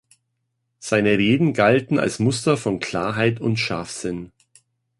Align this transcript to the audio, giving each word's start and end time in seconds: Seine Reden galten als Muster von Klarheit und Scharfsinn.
Seine 0.79 1.11
Reden 1.19 1.53
galten 1.53 1.99
als 1.99 2.17
Muster 2.17 2.57
von 2.57 2.79
Klarheit 2.79 3.39
und 3.39 3.57
Scharfsinn. 3.57 4.31